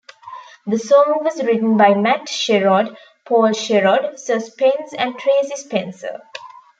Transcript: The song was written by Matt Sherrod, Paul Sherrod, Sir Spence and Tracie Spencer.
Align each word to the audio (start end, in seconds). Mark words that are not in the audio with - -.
The 0.65 0.79
song 0.79 1.19
was 1.23 1.43
written 1.43 1.77
by 1.77 1.93
Matt 1.93 2.21
Sherrod, 2.21 2.95
Paul 3.27 3.49
Sherrod, 3.49 4.17
Sir 4.17 4.39
Spence 4.39 4.93
and 4.97 5.13
Tracie 5.19 5.55
Spencer. 5.55 6.21